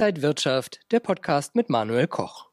[0.00, 2.46] Inside Wirtschaft, der Podcast mit Manuel Koch.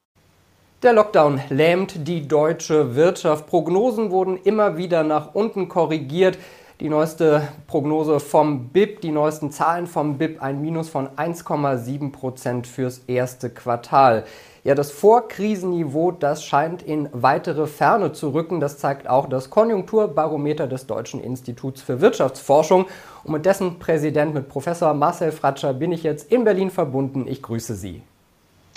[0.83, 3.47] Der Lockdown lähmt die deutsche Wirtschaft.
[3.47, 6.37] Prognosen wurden immer wieder nach unten korrigiert.
[6.81, 12.67] Die neueste Prognose vom BIP, die neuesten Zahlen vom BIP, ein Minus von 1,7 Prozent
[12.67, 14.25] fürs erste Quartal.
[14.65, 18.59] Ja, das Vorkrisenniveau, das scheint in weitere Ferne zu rücken.
[18.59, 22.87] Das zeigt auch das Konjunkturbarometer des Deutschen Instituts für Wirtschaftsforschung.
[23.27, 27.27] Und mit dessen Präsident, mit Professor Marcel Fratscher, bin ich jetzt in Berlin verbunden.
[27.27, 28.01] Ich grüße Sie.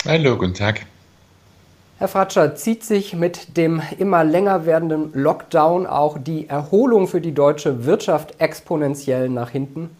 [0.04, 0.86] Hallo, guten Tag.
[1.98, 7.32] Herr Fratscher, zieht sich mit dem immer länger werdenden Lockdown auch die Erholung für die
[7.32, 9.90] deutsche Wirtschaft exponentiell nach hinten?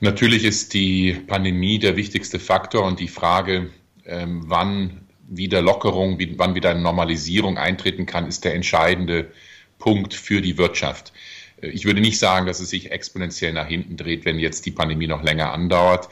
[0.00, 3.70] Natürlich ist die Pandemie der wichtigste Faktor und die Frage,
[4.04, 9.30] ähm, wann wieder Lockerung, wann wieder eine Normalisierung eintreten kann, ist der entscheidende
[9.78, 11.12] Punkt für die Wirtschaft.
[11.60, 14.70] Äh, ich würde nicht sagen, dass es sich exponentiell nach hinten dreht, wenn jetzt die
[14.70, 16.08] Pandemie noch länger andauert.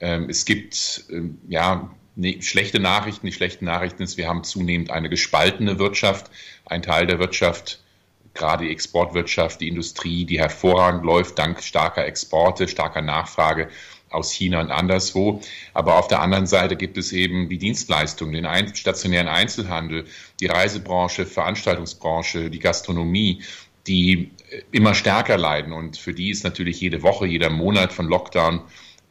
[0.00, 3.26] Ähm, es gibt ähm, ja Nee, schlechte Nachrichten.
[3.26, 6.30] Die schlechten Nachrichten ist, wir haben zunehmend eine gespaltene Wirtschaft.
[6.64, 7.84] Ein Teil der Wirtschaft,
[8.32, 13.68] gerade die Exportwirtschaft, die Industrie, die hervorragend läuft, dank starker Exporte, starker Nachfrage
[14.08, 15.42] aus China und anderswo.
[15.74, 20.06] Aber auf der anderen Seite gibt es eben die Dienstleistungen, den stationären Einzelhandel,
[20.40, 23.42] die Reisebranche, Veranstaltungsbranche, die Gastronomie,
[23.86, 24.30] die
[24.72, 25.72] immer stärker leiden.
[25.72, 28.60] Und für die ist natürlich jede Woche, jeder Monat von Lockdown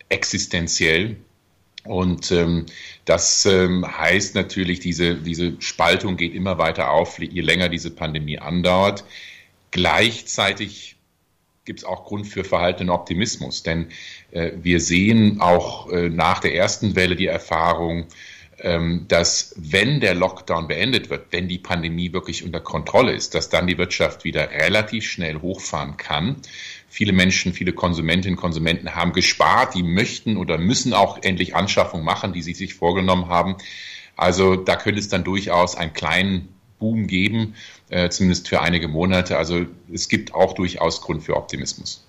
[0.09, 1.17] existenziell.
[1.83, 2.65] Und ähm,
[3.05, 8.39] das ähm, heißt natürlich, diese, diese Spaltung geht immer weiter auf, je länger diese Pandemie
[8.39, 9.03] andauert.
[9.71, 10.95] Gleichzeitig
[11.65, 13.89] gibt es auch Grund für verhaltenen Optimismus, denn
[14.31, 18.05] äh, wir sehen auch äh, nach der ersten Welle die Erfahrung,
[18.57, 23.67] dass wenn der Lockdown beendet wird, wenn die Pandemie wirklich unter Kontrolle ist, dass dann
[23.67, 26.37] die Wirtschaft wieder relativ schnell hochfahren kann.
[26.87, 32.05] Viele Menschen, viele Konsumentinnen und Konsumenten haben gespart, die möchten oder müssen auch endlich Anschaffungen
[32.05, 33.57] machen, die sie sich vorgenommen haben.
[34.15, 36.47] Also da könnte es dann durchaus einen kleinen
[36.79, 37.55] Boom geben,
[37.89, 39.37] äh, zumindest für einige Monate.
[39.37, 42.05] Also es gibt auch durchaus Grund für Optimismus.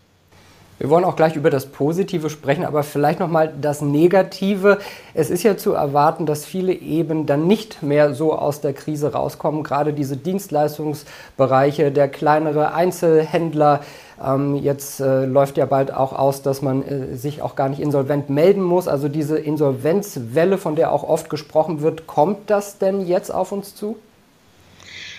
[0.78, 4.76] Wir wollen auch gleich über das Positive sprechen, aber vielleicht nochmal das Negative.
[5.14, 9.12] Es ist ja zu erwarten, dass viele eben dann nicht mehr so aus der Krise
[9.14, 9.62] rauskommen.
[9.62, 13.80] Gerade diese Dienstleistungsbereiche, der kleinere Einzelhändler.
[14.22, 17.80] Ähm, jetzt äh, läuft ja bald auch aus, dass man äh, sich auch gar nicht
[17.80, 18.86] insolvent melden muss.
[18.86, 23.74] Also diese Insolvenzwelle, von der auch oft gesprochen wird, kommt das denn jetzt auf uns
[23.74, 23.96] zu?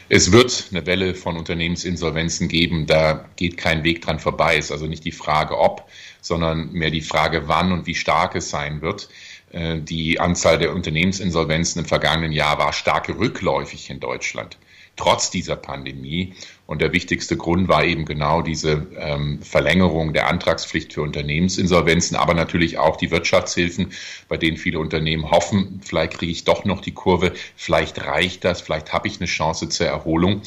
[0.09, 2.85] Es wird eine Welle von Unternehmensinsolvenzen geben.
[2.85, 4.57] Da geht kein Weg dran vorbei.
[4.57, 5.89] Es ist also nicht die Frage, ob,
[6.21, 9.09] sondern mehr die Frage, wann und wie stark es sein wird.
[9.51, 14.57] Äh, die Anzahl der Unternehmensinsolvenzen im vergangenen Jahr war stark rückläufig in Deutschland
[14.97, 16.33] trotz dieser Pandemie.
[16.65, 22.33] Und der wichtigste Grund war eben genau diese ähm, Verlängerung der Antragspflicht für Unternehmensinsolvenzen, aber
[22.33, 23.93] natürlich auch die Wirtschaftshilfen,
[24.27, 28.59] bei denen viele Unternehmen hoffen, vielleicht kriege ich doch noch die Kurve, vielleicht reicht das,
[28.59, 30.41] vielleicht habe ich eine Chance zur Erholung.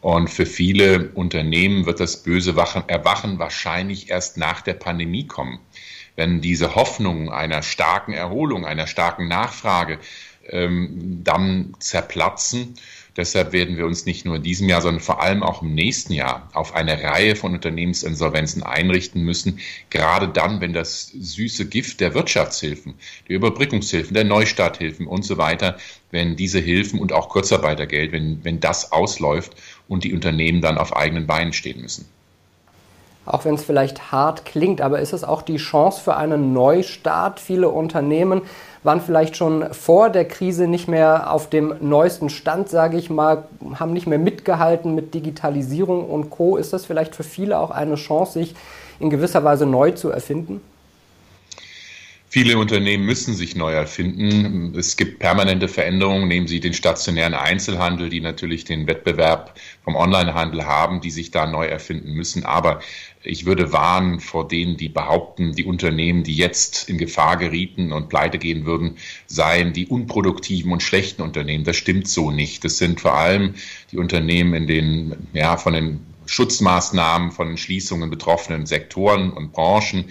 [0.00, 2.54] Und für viele Unternehmen wird das böse
[2.86, 5.58] Erwachen wahrscheinlich erst nach der Pandemie kommen.
[6.14, 9.98] Wenn diese Hoffnung einer starken Erholung, einer starken Nachfrage
[10.48, 12.74] ähm, dann zerplatzen,
[13.18, 16.12] Deshalb werden wir uns nicht nur in diesem Jahr, sondern vor allem auch im nächsten
[16.12, 19.58] Jahr auf eine Reihe von Unternehmensinsolvenzen einrichten müssen.
[19.90, 22.94] Gerade dann, wenn das süße Gift der Wirtschaftshilfen,
[23.28, 25.78] der Überbrückungshilfen, der Neustarthilfen und so weiter,
[26.12, 29.56] wenn diese Hilfen und auch Kurzarbeitergeld, wenn, wenn das ausläuft
[29.88, 32.08] und die Unternehmen dann auf eigenen Beinen stehen müssen
[33.28, 37.40] auch wenn es vielleicht hart klingt, aber ist es auch die Chance für einen Neustart?
[37.40, 38.40] Viele Unternehmen
[38.82, 43.44] waren vielleicht schon vor der Krise nicht mehr auf dem neuesten Stand, sage ich mal,
[43.74, 46.56] haben nicht mehr mitgehalten mit Digitalisierung und Co.
[46.56, 48.54] Ist das vielleicht für viele auch eine Chance, sich
[49.00, 50.60] in gewisser Weise neu zu erfinden?
[52.30, 54.74] Viele Unternehmen müssen sich neu erfinden.
[54.78, 56.28] Es gibt permanente Veränderungen.
[56.28, 61.46] Nehmen Sie den stationären Einzelhandel, die natürlich den Wettbewerb vom Onlinehandel haben, die sich da
[61.46, 62.44] neu erfinden müssen.
[62.44, 62.80] Aber
[63.22, 68.10] ich würde warnen vor denen, die behaupten, die Unternehmen, die jetzt in Gefahr gerieten und
[68.10, 71.64] pleite gehen würden, seien die unproduktiven und schlechten Unternehmen.
[71.64, 72.62] Das stimmt so nicht.
[72.62, 73.54] Das sind vor allem
[73.90, 80.04] die Unternehmen in den, ja, von den Schutzmaßnahmen, von Schließungen betroffenen Sektoren und Branchen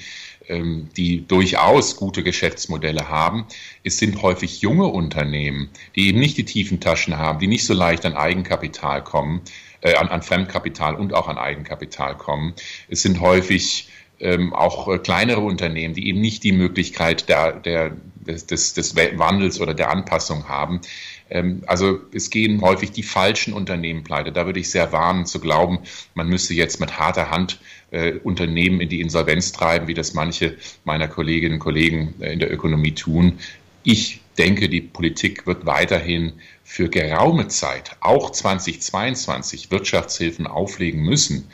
[0.49, 3.45] die durchaus gute Geschäftsmodelle haben.
[3.83, 7.73] Es sind häufig junge Unternehmen, die eben nicht die tiefen Taschen haben, die nicht so
[7.73, 9.41] leicht an Eigenkapital kommen,
[9.81, 12.53] äh, an, an Fremdkapital und auch an Eigenkapital kommen.
[12.87, 13.89] Es sind häufig
[14.19, 19.59] ähm, auch äh, kleinere Unternehmen, die eben nicht die Möglichkeit der, der, des, des Wandels
[19.59, 20.81] oder der Anpassung haben.
[21.29, 24.31] Ähm, also es gehen häufig die falschen Unternehmen pleite.
[24.31, 25.79] Da würde ich sehr warnen zu glauben,
[26.13, 27.59] man müsse jetzt mit harter Hand
[27.91, 32.39] äh, Unternehmen in die Insolvenz treiben, wie das manche meiner Kolleginnen und Kollegen äh, in
[32.39, 33.39] der Ökonomie tun.
[33.83, 36.33] Ich denke, die Politik wird weiterhin
[36.63, 41.47] für geraume Zeit, auch 2022, Wirtschaftshilfen auflegen müssen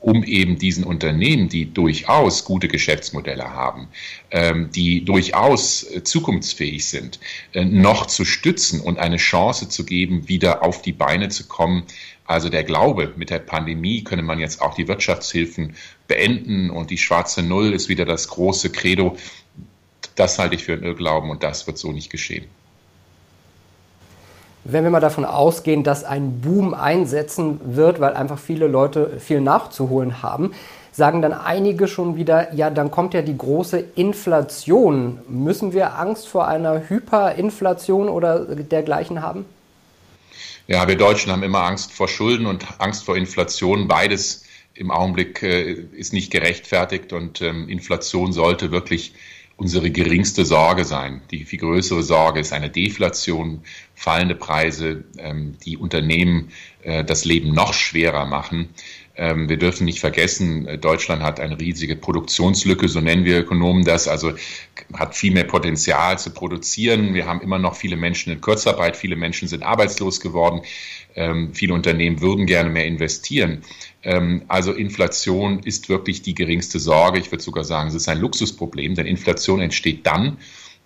[0.00, 3.88] um eben diesen Unternehmen, die durchaus gute Geschäftsmodelle haben,
[4.30, 7.18] ähm, die durchaus äh, zukunftsfähig sind,
[7.52, 11.84] äh, noch zu stützen und eine Chance zu geben, wieder auf die Beine zu kommen.
[12.26, 15.74] Also der Glaube, mit der Pandemie könne man jetzt auch die Wirtschaftshilfen
[16.06, 19.16] beenden und die schwarze Null ist wieder das große Credo.
[20.14, 22.46] Das halte ich für einen Irrglauben und das wird so nicht geschehen.
[24.64, 29.40] Wenn wir mal davon ausgehen, dass ein Boom einsetzen wird, weil einfach viele Leute viel
[29.40, 30.52] nachzuholen haben,
[30.92, 35.20] sagen dann einige schon wieder, ja, dann kommt ja die große Inflation.
[35.28, 39.46] Müssen wir Angst vor einer Hyperinflation oder dergleichen haben?
[40.66, 43.88] Ja, wir Deutschen haben immer Angst vor Schulden und Angst vor Inflation.
[43.88, 44.44] Beides
[44.74, 49.14] im Augenblick äh, ist nicht gerechtfertigt und ähm, Inflation sollte wirklich
[49.58, 51.20] unsere geringste Sorge sein.
[51.32, 56.52] Die viel größere Sorge ist eine Deflation, fallende Preise, ähm, die Unternehmen
[56.82, 58.68] äh, das Leben noch schwerer machen.
[59.20, 63.84] Ähm, wir dürfen nicht vergessen, äh, Deutschland hat eine riesige Produktionslücke, so nennen wir Ökonomen
[63.84, 64.32] das, also
[64.94, 67.14] hat viel mehr Potenzial zu produzieren.
[67.14, 70.62] Wir haben immer noch viele Menschen in Kurzarbeit, viele Menschen sind arbeitslos geworden,
[71.16, 73.62] ähm, viele Unternehmen würden gerne mehr investieren.
[74.04, 77.18] Ähm, also Inflation ist wirklich die geringste Sorge.
[77.18, 80.38] Ich würde sogar sagen, es ist ein Luxusproblem, denn Inflation entsteht dann,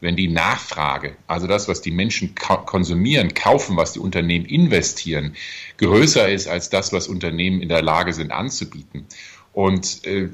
[0.03, 5.37] wenn die Nachfrage, also das, was die Menschen konsumieren, kaufen, was die Unternehmen investieren,
[5.79, 9.07] größer ist als das, was Unternehmen in der Lage sind anzubieten.
[9.53, 10.29] Und äh,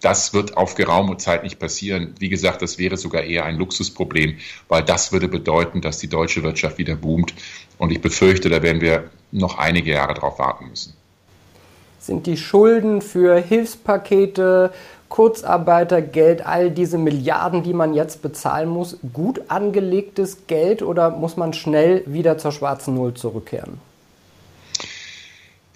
[0.00, 2.16] das wird auf geraume Zeit nicht passieren.
[2.18, 4.36] Wie gesagt, das wäre sogar eher ein Luxusproblem,
[4.68, 7.34] weil das würde bedeuten, dass die deutsche Wirtschaft wieder boomt.
[7.78, 10.92] Und ich befürchte, da werden wir noch einige Jahre darauf warten müssen.
[12.00, 14.74] Sind die Schulden für Hilfspakete,
[15.08, 21.52] Kurzarbeitergeld, all diese Milliarden, die man jetzt bezahlen muss, gut angelegtes Geld oder muss man
[21.52, 23.78] schnell wieder zur schwarzen Null zurückkehren?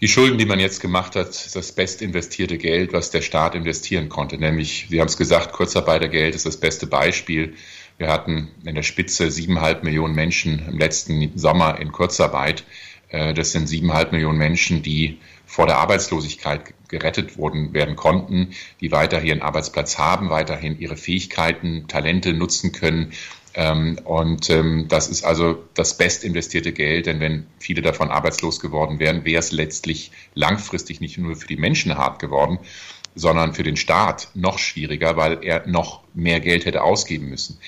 [0.01, 3.57] Die Schulden, die man jetzt gemacht hat, ist das best investierte Geld, was der Staat
[3.57, 4.39] investieren konnte.
[4.39, 7.55] Nämlich, Sie haben es gesagt, Kurzarbeitergeld ist das beste Beispiel.
[7.97, 12.63] Wir hatten in der Spitze siebeneinhalb Millionen Menschen im letzten Sommer in Kurzarbeit.
[13.09, 18.51] Äh, das sind siebeneinhalb Millionen Menschen, die vor der Arbeitslosigkeit gerettet worden werden konnten,
[18.81, 23.13] die weiterhin einen Arbeitsplatz haben, weiterhin ihre Fähigkeiten, Talente nutzen können.
[23.55, 28.61] Ähm, und ähm, das ist also das best investierte Geld, denn wenn viele davon arbeitslos
[28.61, 32.59] geworden wären, wäre es letztlich langfristig nicht nur für die Menschen hart geworden,
[33.15, 37.59] sondern für den Staat noch schwieriger, weil er noch mehr Geld hätte ausgeben müssen.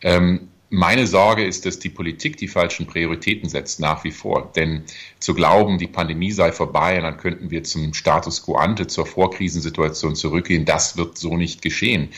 [0.00, 4.52] Ähm, meine Sorge ist, dass die Politik die falschen Prioritäten setzt, nach wie vor.
[4.54, 4.84] Denn
[5.18, 9.06] zu glauben, die Pandemie sei vorbei und dann könnten wir zum Status quo ante, zur
[9.06, 12.10] Vorkrisensituation zurückgehen, das wird so nicht geschehen.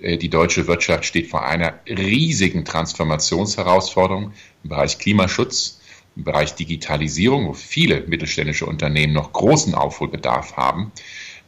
[0.00, 4.32] Äh, die deutsche Wirtschaft steht vor einer riesigen Transformationsherausforderung
[4.62, 5.80] im Bereich Klimaschutz,
[6.16, 10.92] im Bereich Digitalisierung, wo viele mittelständische Unternehmen noch großen Aufholbedarf haben,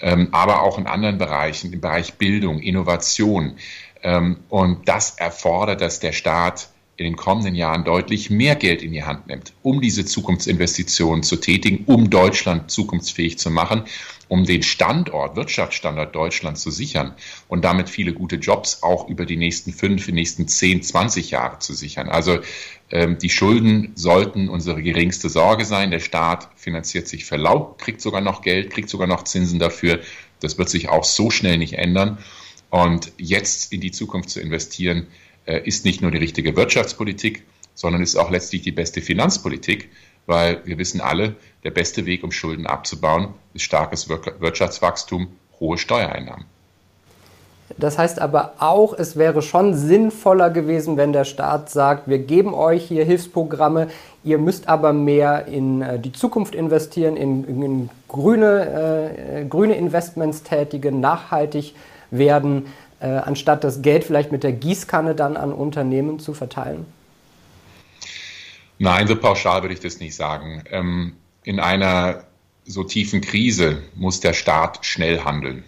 [0.00, 3.56] ähm, aber auch in anderen Bereichen, im Bereich Bildung, Innovation.
[4.02, 8.92] Ähm, und das erfordert, dass der Staat in den kommenden Jahren deutlich mehr Geld in
[8.92, 13.84] die Hand nimmt, um diese Zukunftsinvestitionen zu tätigen, um Deutschland zukunftsfähig zu machen,
[14.28, 17.14] um den Standort, Wirtschaftsstandort Deutschland zu sichern
[17.48, 21.58] und damit viele gute Jobs auch über die nächsten fünf, die nächsten zehn, zwanzig Jahre
[21.58, 22.10] zu sichern.
[22.10, 22.40] Also
[22.90, 25.90] ähm, die Schulden sollten unsere geringste Sorge sein.
[25.90, 30.00] Der Staat finanziert sich verlaut, kriegt sogar noch Geld, kriegt sogar noch Zinsen dafür.
[30.40, 32.18] Das wird sich auch so schnell nicht ändern.
[32.70, 35.08] Und jetzt in die Zukunft zu investieren,
[35.46, 39.90] äh, ist nicht nur die richtige Wirtschaftspolitik, sondern ist auch letztlich die beste Finanzpolitik,
[40.26, 41.34] weil wir wissen alle,
[41.64, 46.44] der beste Weg, um Schulden abzubauen, ist starkes Wirtschaftswachstum, hohe Steuereinnahmen.
[47.78, 52.52] Das heißt aber auch, es wäre schon sinnvoller gewesen, wenn der Staat sagt, wir geben
[52.52, 53.88] euch hier Hilfsprogramme,
[54.24, 60.42] ihr müsst aber mehr in äh, die Zukunft investieren, in, in grüne, äh, grüne Investments
[60.42, 61.74] tätigen, nachhaltig
[62.10, 62.66] werden,
[63.00, 66.86] äh, anstatt das Geld vielleicht mit der Gießkanne dann an Unternehmen zu verteilen?
[68.78, 70.64] Nein, so pauschal würde ich das nicht sagen.
[70.70, 71.12] Ähm,
[71.44, 72.24] in einer
[72.64, 75.64] so tiefen Krise muss der Staat schnell handeln.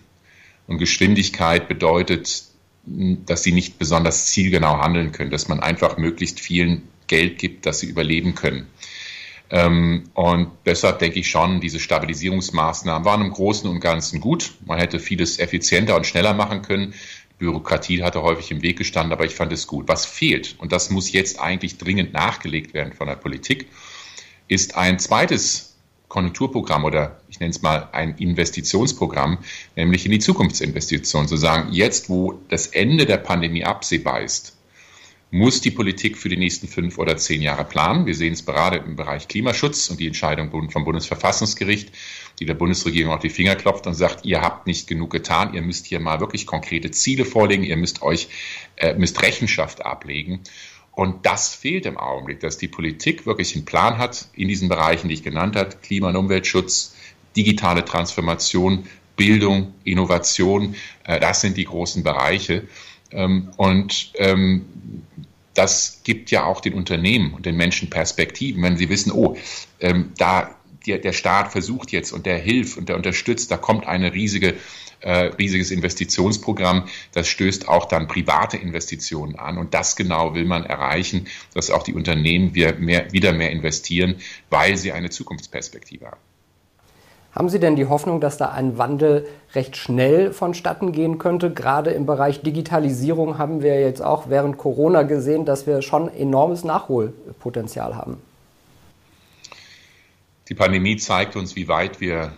[0.66, 2.44] Und Geschwindigkeit bedeutet,
[2.84, 7.80] dass sie nicht besonders zielgenau handeln können, dass man einfach möglichst vielen Geld gibt, dass
[7.80, 8.66] sie überleben können.
[9.52, 14.54] Ähm, und deshalb denke ich schon, diese Stabilisierungsmaßnahmen waren im Großen und Ganzen gut.
[14.64, 16.94] Man hätte vieles effizienter und schneller machen können.
[17.38, 19.88] Bürokratie hatte häufig im Weg gestanden, aber ich fand es gut.
[19.88, 23.66] Was fehlt, und das muss jetzt eigentlich dringend nachgelegt werden von der Politik,
[24.48, 25.76] ist ein zweites
[26.08, 29.38] Konjunkturprogramm oder ich nenne es mal ein Investitionsprogramm,
[29.76, 31.28] nämlich in die Zukunftsinvestition.
[31.28, 34.56] Zu sagen, jetzt wo das Ende der Pandemie absehbar ist,
[35.32, 38.04] muss die Politik für die nächsten fünf oder zehn Jahre planen.
[38.04, 41.90] Wir sehen es gerade im Bereich Klimaschutz und die Entscheidung vom Bundesverfassungsgericht,
[42.38, 45.62] die der Bundesregierung auf die Finger klopft und sagt, ihr habt nicht genug getan, ihr
[45.62, 48.28] müsst hier mal wirklich konkrete Ziele vorlegen, ihr müsst euch,
[48.76, 50.40] äh, müsst Rechenschaft ablegen.
[50.90, 55.08] Und das fehlt im Augenblick, dass die Politik wirklich einen Plan hat in diesen Bereichen,
[55.08, 56.94] die ich genannt habe, Klima- und Umweltschutz,
[57.34, 58.86] digitale Transformation,
[59.16, 60.74] Bildung, Innovation,
[61.04, 62.68] äh, das sind die großen Bereiche.
[63.12, 64.66] Ähm, und ähm,
[65.54, 69.36] das gibt ja auch den Unternehmen und den Menschen Perspektiven, wenn sie wissen, oh,
[69.80, 70.54] ähm, da
[70.86, 74.54] der, der Staat versucht jetzt und der hilft und der unterstützt, da kommt ein riesige,
[75.00, 79.58] äh, riesiges Investitionsprogramm, das stößt auch dann private Investitionen an.
[79.58, 84.16] Und das genau will man erreichen, dass auch die Unternehmen wieder mehr, wieder mehr investieren,
[84.50, 86.31] weil sie eine Zukunftsperspektive haben.
[87.34, 91.50] Haben Sie denn die Hoffnung, dass da ein Wandel recht schnell vonstatten gehen könnte?
[91.50, 96.62] Gerade im Bereich Digitalisierung haben wir jetzt auch während Corona gesehen, dass wir schon enormes
[96.62, 98.18] Nachholpotenzial haben.
[100.50, 102.32] Die Pandemie zeigt uns, wie weit wir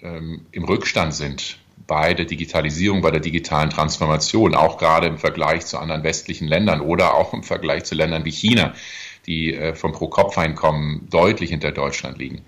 [0.00, 5.66] ähm, im Rückstand sind bei der Digitalisierung, bei der digitalen Transformation, auch gerade im Vergleich
[5.66, 8.72] zu anderen westlichen Ländern oder auch im Vergleich zu Ländern wie China,
[9.26, 12.42] die äh, vom Pro-Kopf-Einkommen deutlich hinter Deutschland liegen.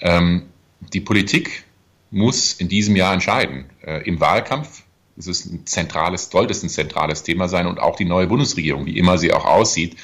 [0.00, 0.46] Ähm,
[0.80, 1.64] die Politik
[2.10, 3.66] muss in diesem Jahr entscheiden.
[3.82, 4.82] Äh, Im Wahlkampf
[5.16, 8.86] ist es ein zentrales, sollte es ein zentrales Thema sein und auch die neue Bundesregierung,
[8.86, 9.96] wie immer sie auch aussieht,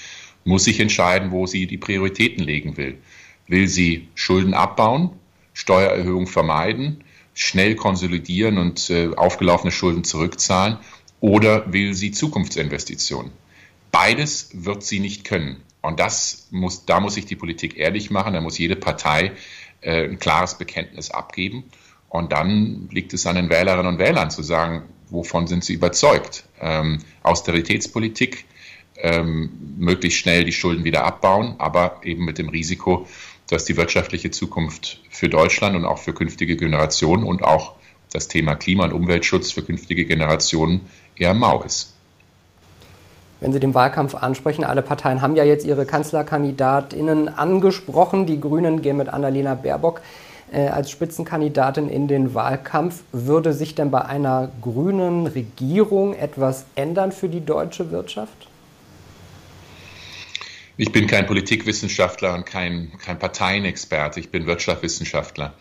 [0.44, 2.98] muss sich entscheiden, wo sie die Prioritäten legen will.
[3.48, 5.10] Will sie Schulden abbauen,
[5.54, 7.02] Steuererhöhung vermeiden,
[7.34, 10.78] schnell konsolidieren und äh, aufgelaufene Schulden zurückzahlen
[11.20, 13.32] oder will sie Zukunftsinvestitionen?
[13.90, 15.62] Beides wird sie nicht können.
[15.80, 19.32] Und das muss, da muss sich die Politik ehrlich machen, da muss jede Partei
[19.82, 21.64] ein klares Bekenntnis abgeben.
[22.08, 26.44] Und dann liegt es an den Wählerinnen und Wählern zu sagen, wovon sind sie überzeugt.
[26.60, 28.44] Ähm, Austeritätspolitik,
[28.98, 33.06] ähm, möglichst schnell die Schulden wieder abbauen, aber eben mit dem Risiko,
[33.48, 37.74] dass die wirtschaftliche Zukunft für Deutschland und auch für künftige Generationen und auch
[38.12, 40.82] das Thema Klima- und Umweltschutz für künftige Generationen
[41.16, 41.95] eher mau ist.
[43.40, 48.26] Wenn Sie den Wahlkampf ansprechen, alle Parteien haben ja jetzt ihre Kanzlerkandidatinnen angesprochen.
[48.26, 50.00] Die Grünen gehen mit Annalena Baerbock
[50.52, 53.02] äh, als Spitzenkandidatin in den Wahlkampf.
[53.12, 58.48] Würde sich denn bei einer grünen Regierung etwas ändern für die deutsche Wirtschaft?
[60.78, 64.20] Ich bin kein Politikwissenschaftler und kein, kein Parteienexperte.
[64.20, 65.54] Ich bin Wirtschaftswissenschaftler.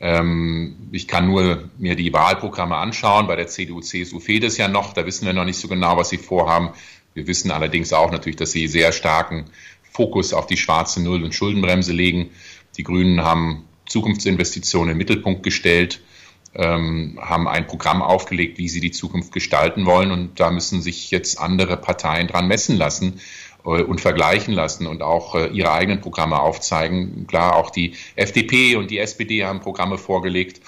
[0.00, 3.26] Ähm, ich kann nur mir die Wahlprogramme anschauen.
[3.26, 4.92] Bei der CDU, CSU fehlt es ja noch.
[4.92, 6.70] Da wissen wir noch nicht so genau, was sie vorhaben.
[7.14, 9.46] Wir wissen allerdings auch natürlich, dass sie sehr starken
[9.90, 12.30] Fokus auf die schwarze Null- und Schuldenbremse legen.
[12.76, 16.00] Die Grünen haben Zukunftsinvestitionen im Mittelpunkt gestellt,
[16.54, 20.10] ähm, haben ein Programm aufgelegt, wie sie die Zukunft gestalten wollen.
[20.10, 23.20] Und da müssen sich jetzt andere Parteien dran messen lassen
[23.64, 27.26] äh, und vergleichen lassen und auch äh, ihre eigenen Programme aufzeigen.
[27.28, 30.60] Klar, auch die FDP und die SPD haben Programme vorgelegt.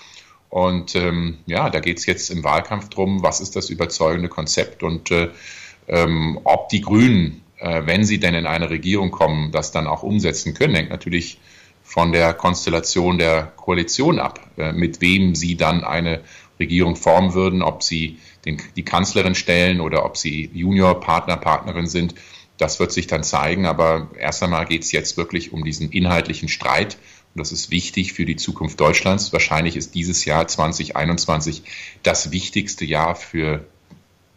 [0.48, 4.84] Und ähm, ja, da geht es jetzt im Wahlkampf drum, was ist das überzeugende Konzept
[4.84, 5.30] und äh,
[5.88, 10.02] ähm, ob die Grünen, äh, wenn sie denn in eine Regierung kommen, das dann auch
[10.02, 11.38] umsetzen können, hängt natürlich
[11.82, 16.22] von der Konstellation der Koalition ab, äh, mit wem sie dann eine
[16.58, 22.14] Regierung formen würden, ob sie den, die Kanzlerin stellen oder ob sie Juniorpartner, Partnerin sind.
[22.58, 26.48] Das wird sich dann zeigen, aber erst einmal geht es jetzt wirklich um diesen inhaltlichen
[26.48, 26.96] Streit.
[27.34, 29.32] Und das ist wichtig für die Zukunft Deutschlands.
[29.32, 31.62] Wahrscheinlich ist dieses Jahr 2021
[32.02, 33.66] das wichtigste Jahr für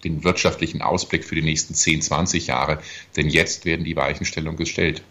[0.04, 2.80] den wirtschaftlichen Ausblick für die nächsten 10, 20 Jahre.
[3.18, 5.02] Denn jetzt werden die Weichenstellungen gestellt.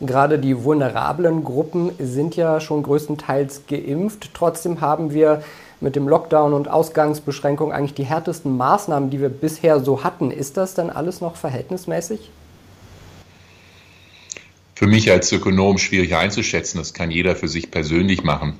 [0.00, 4.30] Gerade die vulnerablen Gruppen sind ja schon größtenteils geimpft.
[4.34, 5.44] Trotzdem haben wir
[5.80, 10.30] mit dem Lockdown und Ausgangsbeschränkung eigentlich die härtesten Maßnahmen, die wir bisher so hatten.
[10.30, 12.30] Ist das dann alles noch verhältnismäßig?
[14.74, 16.78] Für mich als Ökonom schwierig einzuschätzen.
[16.78, 18.58] Das kann jeder für sich persönlich machen.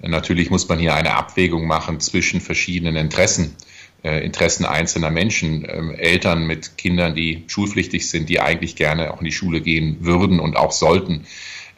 [0.00, 3.56] Natürlich muss man hier eine Abwägung machen zwischen verschiedenen Interessen.
[4.04, 9.18] Äh, Interessen einzelner Menschen, ähm, Eltern mit Kindern, die schulpflichtig sind, die eigentlich gerne auch
[9.18, 11.26] in die Schule gehen würden und auch sollten,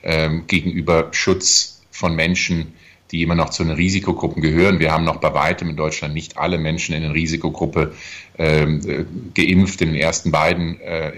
[0.02, 2.74] ähm, gegenüber Schutz von Menschen,
[3.10, 4.80] die immer noch zu den Risikogruppen gehören.
[4.80, 7.94] Wir haben noch bei weitem in Deutschland nicht alle Menschen in der Risikogruppe
[8.36, 11.12] ähm, äh, geimpft, in den ersten beiden äh,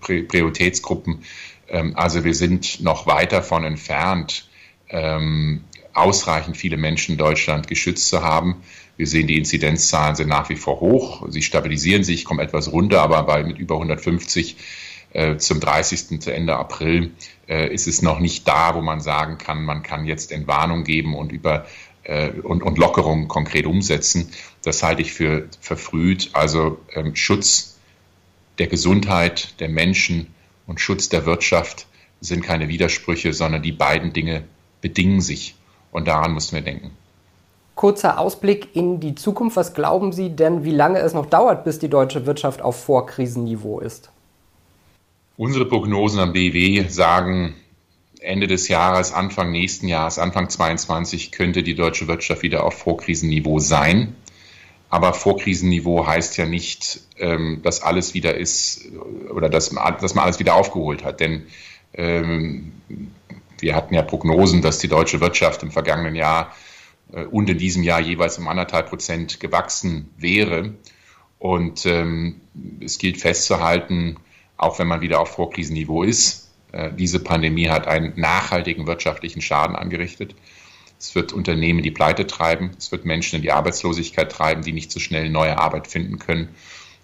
[0.00, 1.22] Prioritätsgruppen.
[1.94, 4.48] also wir sind noch weit davon entfernt,
[5.94, 8.56] ausreichend viele Menschen in Deutschland geschützt zu haben.
[8.96, 11.26] Wir sehen, die Inzidenzzahlen sind nach wie vor hoch.
[11.28, 14.56] Sie stabilisieren sich, kommen etwas runter, aber bei mit über 150
[15.12, 16.20] äh, zum 30.
[16.20, 17.12] zu Ende April
[17.48, 21.14] äh, ist es noch nicht da, wo man sagen kann, man kann jetzt Entwarnung geben
[21.14, 21.66] und über
[22.04, 24.30] äh, und, und Lockerungen konkret umsetzen.
[24.62, 26.30] Das halte ich für verfrüht.
[26.32, 27.78] Also ähm, Schutz
[28.58, 30.34] der Gesundheit der Menschen
[30.66, 31.86] und Schutz der Wirtschaft
[32.20, 34.44] sind keine Widersprüche, sondern die beiden Dinge
[34.80, 35.56] bedingen sich.
[35.90, 36.90] Und daran müssen wir denken.
[37.74, 39.56] Kurzer Ausblick in die Zukunft.
[39.56, 43.80] Was glauben Sie denn, wie lange es noch dauert, bis die deutsche Wirtschaft auf Vorkrisenniveau
[43.80, 44.10] ist?
[45.38, 47.54] Unsere Prognosen am BW sagen,
[48.20, 53.58] Ende des Jahres, Anfang nächsten Jahres, Anfang 22 könnte die deutsche Wirtschaft wieder auf Vorkrisenniveau
[53.58, 54.14] sein.
[54.90, 58.86] Aber Vorkrisenniveau heißt ja nicht, ähm, dass alles wieder ist
[59.34, 61.20] oder dass, man alles wieder aufgeholt hat.
[61.20, 61.46] Denn
[61.94, 62.72] ähm,
[63.58, 66.71] wir hatten ja Prognosen, dass die deutsche Wirtschaft im vergangenen Jahr äh,
[67.08, 70.74] und in diesem Jahr jeweils um anderthalb Prozent gewachsen wäre.
[71.38, 72.40] Und ähm,
[72.80, 74.16] es gilt festzuhalten,
[74.56, 76.42] auch wenn man wieder auf Vorkrisenniveau ist,
[76.72, 80.34] äh, diese Pandemie hat einen nachhaltigen wirtschaftlichen Schaden angerichtet.
[80.98, 84.90] Es wird Unternehmen die Pleite treiben, es wird Menschen in die Arbeitslosigkeit treiben, die nicht
[84.90, 86.48] so schnell neue Arbeit finden können.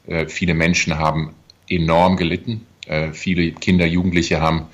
[0.07, 1.35] Äh, viele Menschen haben
[1.69, 2.67] enorm gelitten.
[2.87, 4.67] Äh, viele Kinder, Jugendliche haben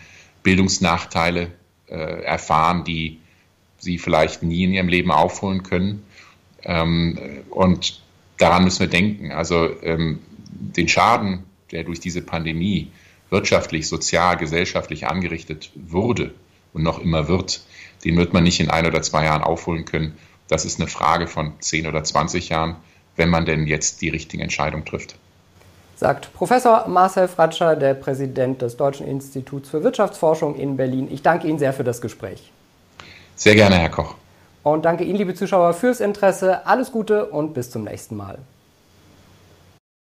[0.43, 1.53] Bildungsnachteile
[1.89, 3.19] äh, erfahren, die
[3.85, 6.03] sie vielleicht nie in ihrem Leben aufholen können.
[6.65, 7.19] Ähm,
[7.51, 8.01] und
[8.39, 9.31] daran müssen wir denken.
[9.31, 12.91] Also ähm, den Schaden, der durch diese Pandemie
[13.31, 16.33] wirtschaftlich, sozial, gesellschaftlich angerichtet wurde
[16.73, 17.63] und noch immer wird,
[18.05, 20.15] den wird man nicht in ein oder zwei Jahren aufholen können.
[20.49, 22.77] Das ist eine Frage von zehn oder zwanzig Jahren,
[23.17, 25.17] wenn man denn jetzt die richtigen Entscheidungen trifft.
[25.97, 31.09] Sagt Professor Marcel Fratscher, der Präsident des Deutschen Instituts für Wirtschaftsforschung in Berlin.
[31.11, 32.51] Ich danke Ihnen sehr für das Gespräch.
[33.37, 34.15] Sehr gerne, Herr Koch.
[34.63, 36.67] Und danke Ihnen, liebe Zuschauer, fürs Interesse.
[36.67, 38.39] Alles Gute und bis zum nächsten Mal.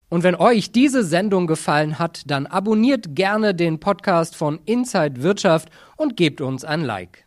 [0.10, 5.70] Und wenn euch diese Sendung gefallen hat, dann abonniert gerne den Podcast von Inside Wirtschaft
[5.98, 7.27] und gebt uns ein Like.